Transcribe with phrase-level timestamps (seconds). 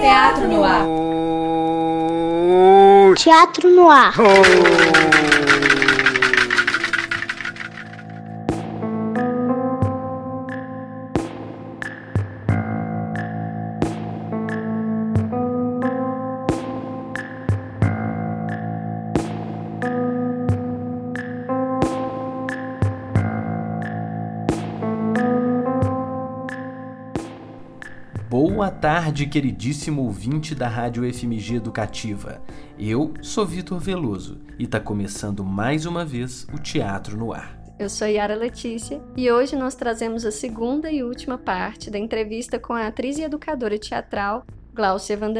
[0.00, 0.84] Teatro no ar.
[3.16, 4.14] Teatro no ar.
[28.86, 32.40] Tarde, queridíssimo ouvinte da Rádio FMG Educativa.
[32.78, 37.58] Eu sou Vitor Veloso e está começando mais uma vez o Teatro no Ar.
[37.80, 42.60] Eu sou Yara Letícia e hoje nós trazemos a segunda e última parte da entrevista
[42.60, 45.34] com a atriz e educadora teatral Gláucia Van.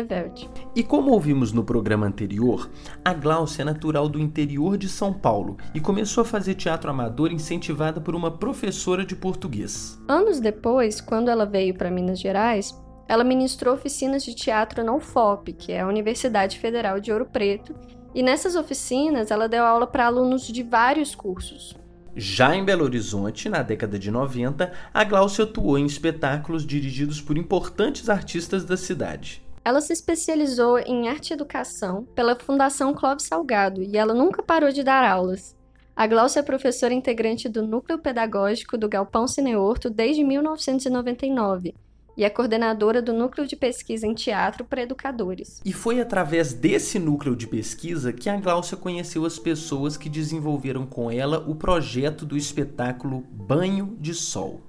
[0.74, 2.68] E como ouvimos no programa anterior,
[3.04, 7.30] a Gláucia é natural do interior de São Paulo e começou a fazer teatro amador
[7.30, 10.02] incentivada por uma professora de português.
[10.08, 12.74] Anos depois, quando ela veio para Minas Gerais,
[13.08, 17.74] ela ministrou oficinas de teatro na UFOP, que é a Universidade Federal de Ouro Preto,
[18.14, 21.76] e nessas oficinas ela deu aula para alunos de vários cursos.
[22.16, 27.36] Já em Belo Horizonte, na década de 90, a Gláucia atuou em espetáculos dirigidos por
[27.36, 29.44] importantes artistas da cidade.
[29.62, 34.72] Ela se especializou em arte e educação pela Fundação Clóvis Salgado e ela nunca parou
[34.72, 35.54] de dar aulas.
[35.94, 41.74] A Gláucia é professora integrante do Núcleo Pedagógico do Galpão Cineorto desde 1999
[42.16, 45.60] e é coordenadora do Núcleo de Pesquisa em Teatro para Educadores.
[45.64, 50.86] E foi através desse núcleo de pesquisa que a Gláucia conheceu as pessoas que desenvolveram
[50.86, 54.62] com ela o projeto do espetáculo Banho de Sol.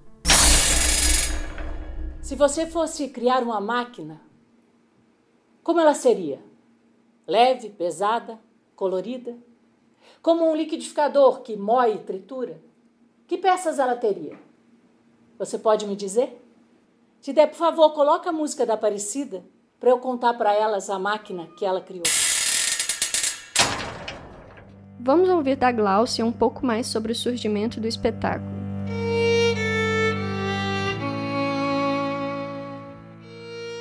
[2.22, 4.20] Se você fosse criar uma máquina,
[5.64, 6.42] como ela seria?
[7.26, 8.38] Leve, pesada,
[8.76, 9.38] colorida?
[10.22, 12.62] Como um liquidificador que moe e tritura?
[13.26, 14.38] Que peças ela teria?
[15.40, 16.42] Você pode me dizer?
[17.26, 19.44] Der, por favor, coloca a música da Aparecida
[19.80, 22.04] para eu contar para elas a máquina que ela criou.
[25.00, 28.57] Vamos ouvir da Glaucia um pouco mais sobre o surgimento do espetáculo.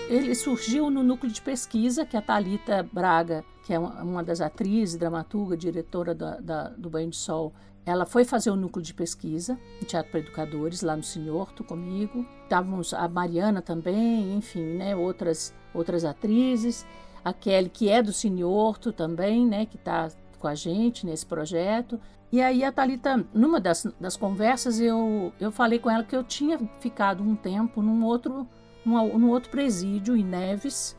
[0.08, 4.96] Ele surgiu no núcleo de pesquisa que a Talita Braga, que é uma das atrizes,
[4.96, 7.52] dramaturga, diretora da, da, do Banho de Sol,
[7.84, 12.24] ela foi fazer o núcleo de pesquisa em Teatro para Educadores, lá no Senhorto, comigo.
[12.44, 16.86] Estávamos a Mariana também, enfim, né, outras, outras atrizes.
[17.24, 22.00] A Kelly, que é do Senhorto também, né, que está com a gente nesse projeto.
[22.30, 26.24] E aí a Thalita, numa das, das conversas, eu, eu falei com ela que eu
[26.24, 28.46] tinha ficado um tempo num outro,
[28.86, 30.97] num outro presídio, em Neves,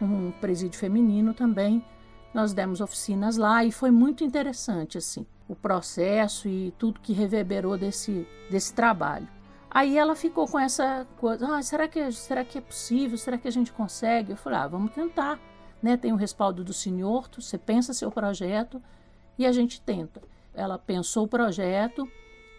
[0.00, 1.84] um presídio feminino também.
[2.34, 7.78] Nós demos oficinas lá e foi muito interessante, assim o processo e tudo que reverberou
[7.78, 9.26] desse, desse trabalho.
[9.70, 13.16] Aí ela ficou com essa coisa, ah, será que, será que é possível?
[13.16, 14.32] Será que a gente consegue?
[14.32, 15.40] Eu falei, ah, vamos tentar.
[15.82, 15.96] Né?
[15.96, 18.82] Tem o respaldo do senhor, você pensa seu projeto
[19.38, 20.20] e a gente tenta.
[20.54, 22.08] Ela pensou o projeto,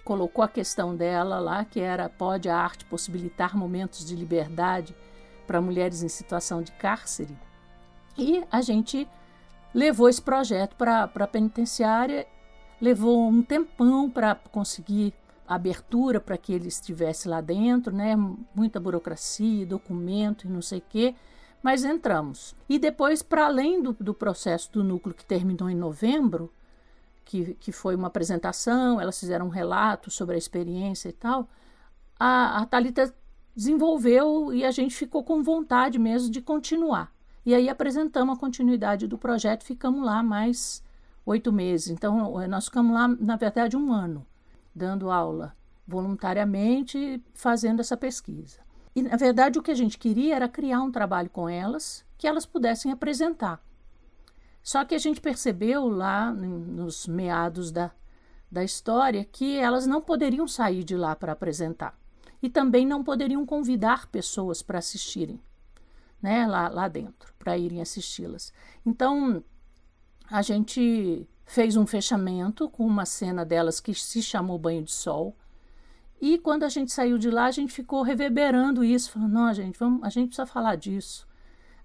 [0.09, 4.95] colocou a questão dela lá, que era pode a arte possibilitar momentos de liberdade
[5.45, 7.37] para mulheres em situação de cárcere.
[8.17, 9.07] E a gente
[9.71, 12.25] levou esse projeto para a penitenciária
[12.81, 15.13] levou um tempão para conseguir
[15.47, 18.15] abertura para que ele estivesse lá dentro, né?
[18.55, 21.13] Muita burocracia, documento e não sei o quê,
[21.61, 22.55] mas entramos.
[22.67, 26.51] E depois, para além do, do, processo do núcleo que terminou em novembro,
[27.29, 31.47] que, que foi uma apresentação, elas fizeram um relato sobre a experiência e tal,
[32.19, 33.13] a, a Thalita
[33.55, 37.13] desenvolveu e a gente ficou com vontade mesmo de continuar.
[37.45, 40.83] E aí apresentamos a continuidade do projeto, ficamos lá mais
[41.23, 41.89] oito meses.
[41.89, 44.25] Então, nós ficamos lá, na verdade, um ano,
[44.73, 45.55] dando aula
[45.87, 48.57] voluntariamente, fazendo essa pesquisa.
[48.95, 52.27] E, na verdade, o que a gente queria era criar um trabalho com elas que
[52.27, 53.61] elas pudessem apresentar.
[54.61, 57.91] Só que a gente percebeu lá, nos meados da,
[58.51, 61.97] da história, que elas não poderiam sair de lá para apresentar.
[62.41, 65.41] E também não poderiam convidar pessoas para assistirem,
[66.21, 68.53] né, lá, lá dentro, para irem assisti-las.
[68.85, 69.43] Então,
[70.29, 75.35] a gente fez um fechamento com uma cena delas que se chamou Banho de Sol.
[76.21, 79.79] E quando a gente saiu de lá, a gente ficou reverberando isso, falando: não, gente,
[79.79, 81.27] vamos, a gente precisa falar disso.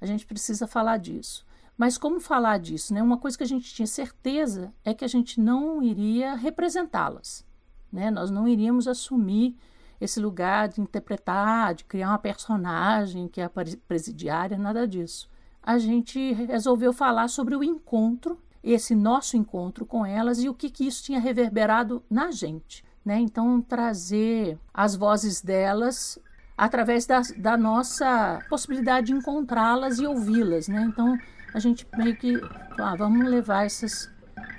[0.00, 1.46] A gente precisa falar disso.
[1.76, 2.94] Mas como falar disso?
[2.94, 3.02] Né?
[3.02, 7.44] Uma coisa que a gente tinha certeza é que a gente não iria representá-las.
[7.92, 8.10] Né?
[8.10, 9.56] Nós não iríamos assumir
[10.00, 13.50] esse lugar de interpretar, de criar uma personagem que é a
[13.86, 15.28] presidiária, nada disso
[15.64, 20.70] a gente resolveu falar sobre o encontro esse nosso encontro com elas e o que,
[20.70, 22.82] que isso tinha reverberado na gente.
[23.04, 23.18] Né?
[23.18, 26.18] Então, trazer as vozes delas
[26.56, 30.66] através da, da nossa possibilidade de encontrá-las e ouvi-las.
[30.66, 30.82] Né?
[30.82, 31.14] Então,
[31.54, 32.34] a gente meio que,
[32.78, 34.10] ah, vamos levar essas,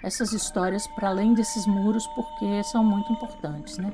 [0.02, 3.78] essas histórias para além desses muros porque são muito importantes.
[3.78, 3.92] Né?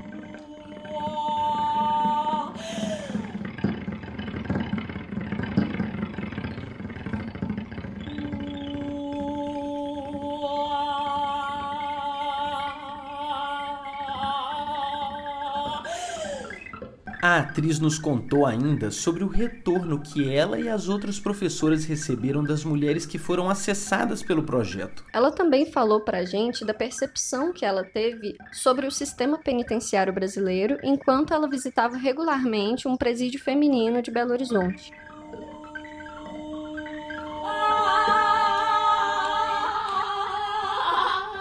[17.32, 22.44] A atriz nos contou ainda sobre o retorno que ela e as outras professoras receberam
[22.44, 25.02] das mulheres que foram acessadas pelo projeto.
[25.14, 30.76] Ela também falou pra gente da percepção que ela teve sobre o sistema penitenciário brasileiro
[30.82, 34.92] enquanto ela visitava regularmente um presídio feminino de Belo Horizonte.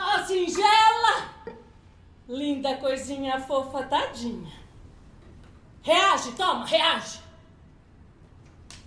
[0.05, 1.51] Ah, singela!
[2.29, 4.61] Linda coisinha fofa, tadinha.
[5.83, 7.19] Reage, toma, reage.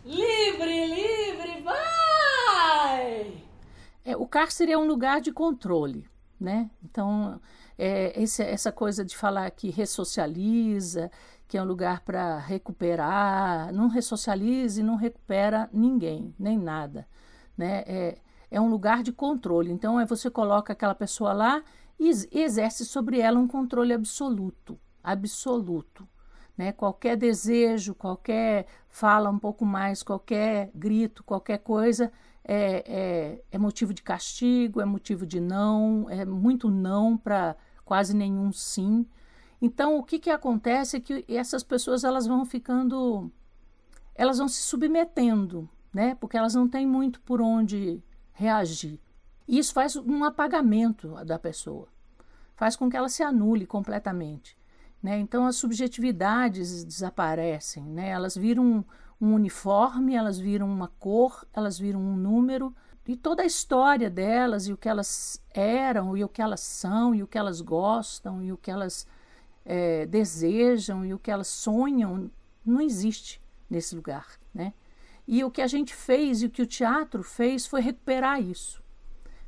[0.05, 3.35] Livre, livre, vai!
[4.05, 6.09] É, o cárcere é um lugar de controle,
[6.39, 6.71] né?
[6.85, 7.41] Então,
[7.77, 11.11] é, esse, essa coisa de falar que ressocializa,
[11.49, 17.09] que é um lugar para recuperar, não ressocializa e não recupera ninguém, nem nada,
[17.59, 17.83] né?
[17.89, 18.19] É,
[18.53, 19.73] é um lugar de controle.
[19.73, 21.65] Então, é você coloca aquela pessoa lá
[21.99, 26.07] e exerce sobre ela um controle absoluto, absoluto.
[26.57, 26.73] Né?
[26.73, 32.13] Qualquer desejo, qualquer fala um pouco mais, qualquer grito, qualquer coisa
[32.45, 38.15] é, é, é motivo de castigo, é motivo de não, é muito não para quase
[38.15, 39.07] nenhum sim.
[39.61, 43.31] Então, o que, que acontece é que essas pessoas elas vão ficando,
[44.15, 46.15] elas vão se submetendo, né?
[46.17, 48.03] Porque elas não têm muito por onde
[48.33, 49.01] reagir.
[49.49, 51.89] E isso faz um apagamento da pessoa,
[52.55, 54.57] faz com que ela se anule completamente.
[55.05, 55.19] Né?
[55.19, 58.09] Então as subjetividades desaparecem, né?
[58.09, 58.83] elas viram
[59.21, 62.75] um, uniforme, elas viram uma cor, elas viram um número,
[63.07, 67.15] e toda a história delas, e o que elas eram, e o que elas são,
[67.15, 69.07] e o que elas gostam, e o que elas
[69.63, 72.31] é, desejam, e o que elas sonham,
[72.65, 74.27] não existe nesse lugar.
[74.55, 74.73] Né?
[75.29, 78.83] E o que a gente fez e o que o teatro fez foi recuperar isso.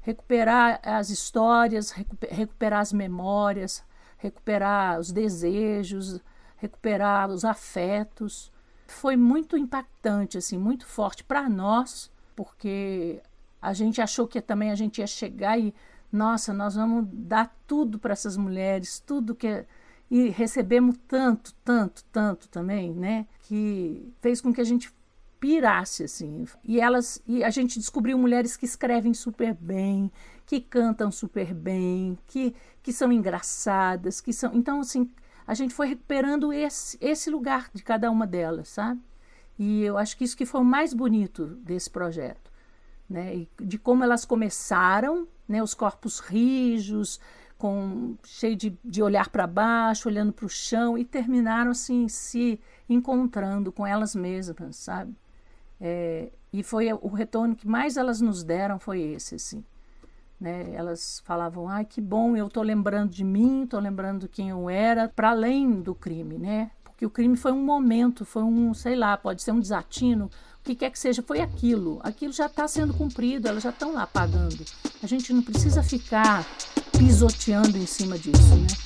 [0.03, 1.93] Recuperar as histórias,
[2.31, 3.83] recuperar as memórias,
[4.17, 6.21] recuperar os desejos,
[6.57, 8.53] recuperar os afetos.
[8.87, 13.21] Foi muito impactante, assim, muito forte para nós, porque
[13.61, 15.75] a gente achou que também a gente ia chegar e,
[16.11, 19.65] nossa, nós vamos dar tudo para essas mulheres, tudo que
[20.11, 24.93] e recebemos tanto, tanto, tanto também, né, que fez com que a gente
[25.41, 26.47] pirasse assim.
[26.65, 30.11] E elas e a gente descobriu mulheres que escrevem super bem,
[30.47, 34.55] que cantam super bem, que, que são engraçadas, que são.
[34.55, 35.11] Então, assim,
[35.47, 39.01] a gente foi recuperando esse, esse lugar de cada uma delas, sabe?
[39.59, 42.51] E eu acho que isso que foi o mais bonito desse projeto,
[43.09, 43.35] né?
[43.35, 45.63] E de como elas começaram, né?
[45.63, 47.21] Os corpos rijos,
[47.59, 52.61] com cheio de, de olhar para baixo, olhando para o chão, e terminaram assim se
[52.89, 55.15] encontrando com elas mesmas, sabe?
[55.81, 59.65] É, e foi o retorno que mais elas nos deram foi esse, assim.
[60.41, 60.75] Né?
[60.75, 65.09] Elas falavam, ai que bom, eu estou lembrando de mim, estou lembrando quem eu era,
[65.09, 66.71] para além do crime, né?
[66.85, 70.31] Porque o crime foi um momento, foi um, sei lá, pode ser um desatino,
[70.61, 72.01] o que quer que seja, foi aquilo.
[72.03, 74.65] Aquilo já está sendo cumprido, elas já estão lá pagando.
[75.03, 76.45] A gente não precisa ficar
[76.99, 78.86] pisoteando em cima disso, né?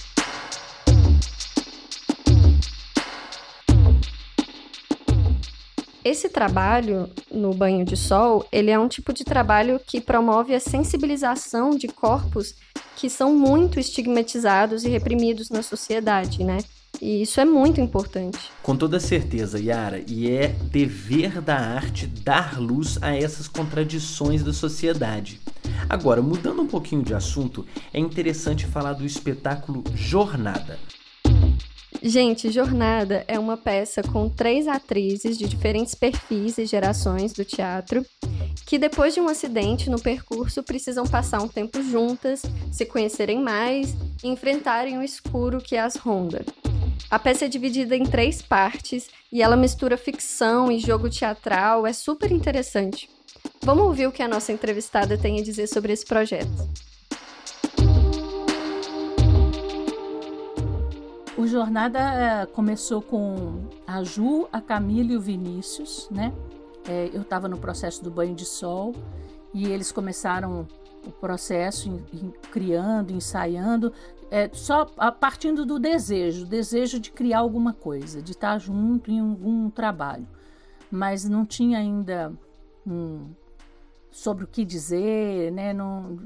[6.02, 10.61] Esse trabalho no banho de sol, ele é um tipo de trabalho que promove a
[10.61, 12.54] sensibilização de corpos
[12.97, 16.59] que são muito estigmatizados e reprimidos na sociedade, né?
[17.00, 18.38] E isso é muito importante.
[18.62, 24.52] Com toda certeza, Yara, e é dever da arte dar luz a essas contradições da
[24.52, 25.40] sociedade.
[25.88, 30.78] Agora, mudando um pouquinho de assunto, é interessante falar do espetáculo Jornada.
[32.02, 38.04] Gente, Jornada é uma peça com três atrizes de diferentes perfis e gerações do teatro
[38.66, 43.95] que, depois de um acidente no percurso, precisam passar um tempo juntas, se conhecerem mais
[44.23, 46.45] e enfrentarem o escuro que as ronda.
[47.11, 51.92] A peça é dividida em três partes e ela mistura ficção e jogo teatral, é
[51.92, 53.11] super interessante.
[53.62, 56.50] Vamos ouvir o que a nossa entrevistada tem a dizer sobre esse projeto.
[61.50, 66.33] Jornada eh, começou com a Ju, a Camila e o Vinícius, né?
[66.88, 68.95] É, eu estava no processo do banho de sol
[69.52, 70.66] e eles começaram
[71.04, 73.92] o processo, em, em, criando, ensaiando,
[74.30, 79.19] é, só a, partindo do desejo, desejo de criar alguma coisa, de estar junto em
[79.19, 80.28] algum trabalho.
[80.88, 82.33] Mas não tinha ainda
[82.87, 83.26] um,
[84.11, 85.73] sobre o que dizer, né?
[85.73, 86.16] Não,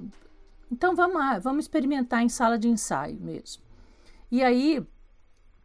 [0.71, 3.63] então vamos lá, vamos experimentar em sala de ensaio mesmo.
[4.31, 4.85] E aí,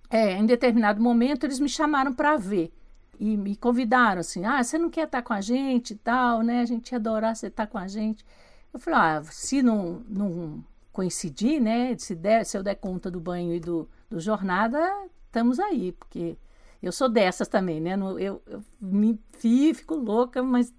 [0.09, 2.73] é, em determinado momento, eles me chamaram para ver
[3.19, 6.61] e me convidaram assim: ah, você não quer estar com a gente e tal, né?
[6.61, 8.25] A gente ia adorar você estar com a gente.
[8.73, 11.95] Eu falei: ah, se não, não coincidir, né?
[11.97, 14.79] Se, der, se eu der conta do banho e do, do jornada,
[15.27, 16.37] estamos aí, porque
[16.81, 17.93] eu sou dessas também, né?
[17.93, 20.73] Eu, eu me fico louca, mas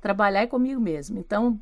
[0.00, 1.18] trabalhar é comigo mesmo.
[1.18, 1.60] Então,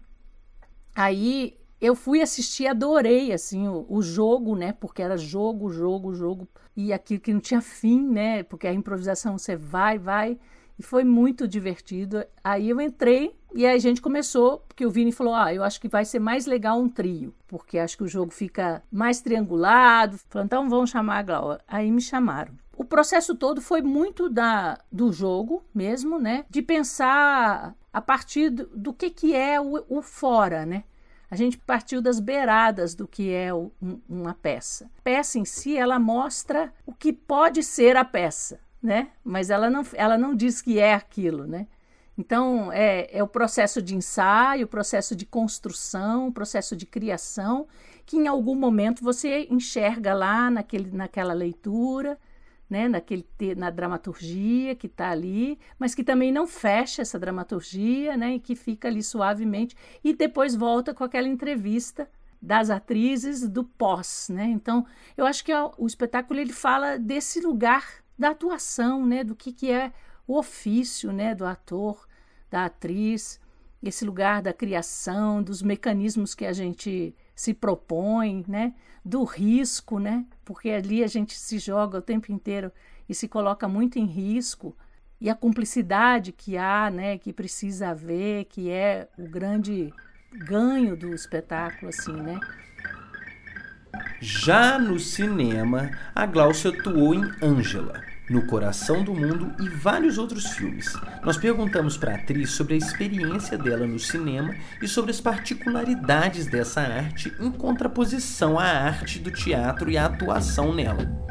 [0.94, 4.72] aí eu fui assistir, adorei assim o, o, jogo, né?
[4.72, 6.46] Porque era jogo, jogo, jogo
[6.76, 8.44] e aquilo que não tinha fim, né?
[8.44, 10.38] Porque a improvisação você vai, vai
[10.78, 12.24] e foi muito divertido.
[12.42, 15.80] Aí eu entrei e aí a gente começou, porque o Vini falou: "Ah, eu acho
[15.80, 20.18] que vai ser mais legal um trio, porque acho que o jogo fica mais triangulado".
[20.28, 21.58] Falei: "Então vamos chamar a Glau".
[21.66, 22.54] Aí me chamaram.
[22.76, 26.44] O processo todo foi muito da do jogo mesmo, né?
[26.48, 30.84] De pensar a partir do, do que que é o, o fora, né?
[31.32, 33.70] A gente partiu das beiradas do que é um,
[34.06, 34.90] uma peça.
[34.98, 39.08] A peça em si, ela mostra o que pode ser a peça, né?
[39.24, 41.68] Mas ela não, ela não diz que é aquilo, né?
[42.18, 47.66] Então, é, é o processo de ensaio, o processo de construção, o processo de criação,
[48.04, 52.18] que em algum momento você enxerga lá naquele, naquela leitura,
[52.72, 58.36] né, naquele, na dramaturgia que está ali, mas que também não fecha essa dramaturgia, né,
[58.36, 62.08] e que fica ali suavemente, e depois volta com aquela entrevista
[62.40, 64.46] das atrizes do pós, né?
[64.46, 64.86] Então,
[65.18, 67.86] eu acho que o espetáculo ele fala desse lugar
[68.18, 69.92] da atuação, né, do que, que é
[70.26, 72.08] o ofício, né, do ator,
[72.50, 73.38] da atriz,
[73.82, 78.74] esse lugar da criação, dos mecanismos que a gente se propõe, né?
[79.04, 80.24] Do risco, né?
[80.44, 82.70] Porque ali a gente se joga o tempo inteiro
[83.08, 84.76] e se coloca muito em risco
[85.20, 87.18] e a cumplicidade que há, né?
[87.18, 89.92] Que precisa haver, que é o grande
[90.32, 92.40] ganho do espetáculo, assim, né?
[94.20, 100.46] Já no cinema, a Glaucia atuou em Ângela, no Coração do Mundo e vários outros
[100.52, 100.96] filmes.
[101.22, 106.46] Nós perguntamos para a atriz sobre a experiência dela no cinema e sobre as particularidades
[106.46, 111.21] dessa arte em contraposição à arte do teatro e à atuação nela.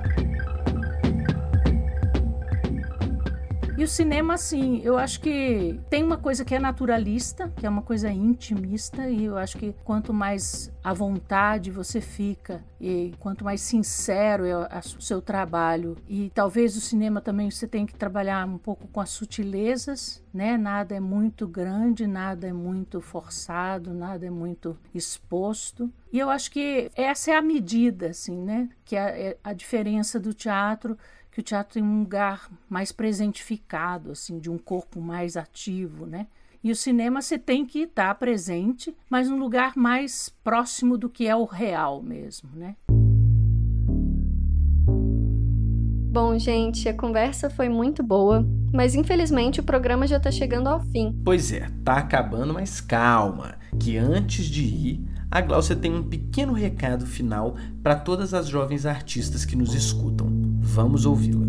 [3.81, 7.69] E o cinema, assim, eu acho que tem uma coisa que é naturalista, que é
[7.69, 13.43] uma coisa intimista, e eu acho que quanto mais à vontade você fica e quanto
[13.43, 18.45] mais sincero é o seu trabalho, e talvez o cinema também você tem que trabalhar
[18.47, 20.57] um pouco com as sutilezas, né?
[20.57, 25.91] Nada é muito grande, nada é muito forçado, nada é muito exposto.
[26.13, 28.69] E eu acho que essa é a medida, assim, né?
[28.85, 30.95] Que é, é a diferença do teatro
[31.31, 36.27] que o teatro tem um lugar mais presentificado, assim, de um corpo mais ativo, né?
[36.63, 41.27] E o cinema você tem que estar presente, mas num lugar mais próximo do que
[41.27, 42.75] é o real mesmo, né?
[46.11, 50.81] Bom, gente, a conversa foi muito boa, mas infelizmente o programa já está chegando ao
[50.81, 51.17] fim.
[51.23, 56.51] Pois é, tá acabando, mas calma, que antes de ir, a Glaucia tem um pequeno
[56.51, 60.40] recado final para todas as jovens artistas que nos escutam.
[60.73, 61.45] Vamos ouvi-la.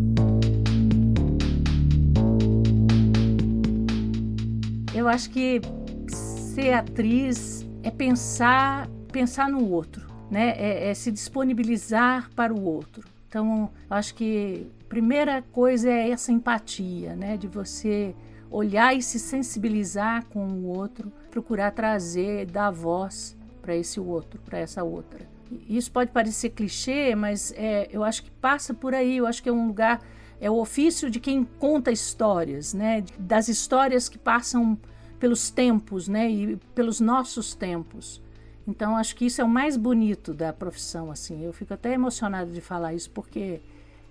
[4.93, 5.61] Eu acho que
[6.09, 10.55] ser atriz é pensar, pensar no outro, né?
[10.57, 13.09] É, é se disponibilizar para o outro.
[13.29, 17.37] Então, acho que a primeira coisa é essa empatia, né?
[17.37, 18.17] De você
[18.51, 24.59] olhar e se sensibilizar com o outro, procurar trazer, dar voz para esse outro, para
[24.59, 25.32] essa outra.
[25.69, 29.17] Isso pode parecer clichê, mas é, eu acho que passa por aí.
[29.17, 30.01] Eu acho que é um lugar,
[30.41, 33.05] é o ofício de quem conta histórias, né?
[33.19, 34.79] Das histórias que passam
[35.19, 36.31] pelos tempos, né?
[36.31, 38.21] E pelos nossos tempos.
[38.67, 41.45] Então acho que isso é o mais bonito da profissão, assim.
[41.45, 43.61] Eu fico até emocionada de falar isso porque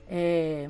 [0.07, 0.69] é,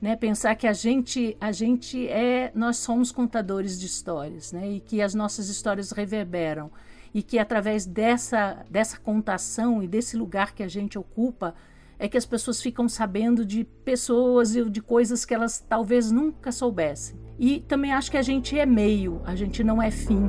[0.00, 4.68] né, pensar que a gente a gente é nós somos contadores de histórias, né?
[4.72, 6.70] E que as nossas histórias reverberam
[7.16, 11.54] e que através dessa, dessa contação e desse lugar que a gente ocupa
[11.98, 16.52] é que as pessoas ficam sabendo de pessoas e de coisas que elas talvez nunca
[16.52, 17.18] soubessem.
[17.38, 20.28] E também acho que a gente é meio, a gente não é fim.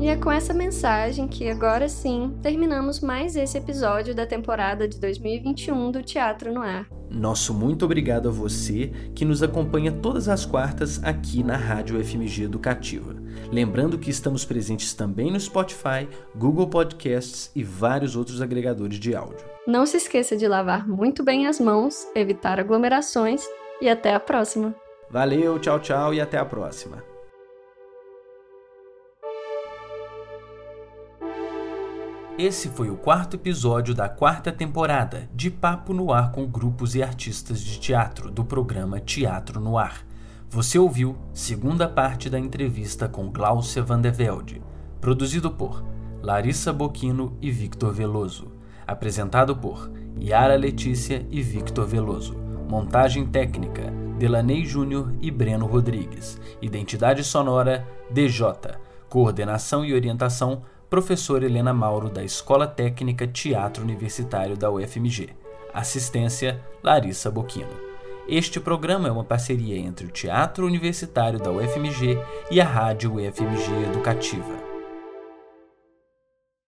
[0.00, 4.98] E é com essa mensagem que agora sim terminamos mais esse episódio da temporada de
[4.98, 6.88] 2021 do Teatro no Ar.
[7.10, 12.44] Nosso muito obrigado a você que nos acompanha todas as quartas aqui na Rádio FMG
[12.44, 13.14] Educativa.
[13.52, 19.44] Lembrando que estamos presentes também no Spotify, Google Podcasts e vários outros agregadores de áudio.
[19.66, 23.44] Não se esqueça de lavar muito bem as mãos, evitar aglomerações
[23.82, 24.74] e até a próxima.
[25.10, 27.09] Valeu, tchau, tchau e até a próxima.
[32.42, 37.02] Esse foi o quarto episódio da quarta temporada de Papo no Ar com grupos e
[37.02, 40.06] artistas de teatro do programa Teatro no Ar.
[40.48, 44.62] Você ouviu segunda parte da entrevista com Glaucia Van de Velde,
[45.02, 45.84] produzido por
[46.22, 48.50] Larissa Boquino e Victor Veloso,
[48.86, 57.22] apresentado por Yara Letícia e Victor Veloso, montagem técnica Delaney Júnior e Breno Rodrigues, identidade
[57.22, 58.46] sonora DJ,
[59.10, 65.28] coordenação e orientação professora Helena Mauro da Escola Técnica Teatro Universitário da UFMG.
[65.72, 67.70] Assistência Larissa Boquino.
[68.26, 72.18] Este programa é uma parceria entre o Teatro Universitário da UFMG
[72.50, 74.69] e a Rádio UFMG Educativa.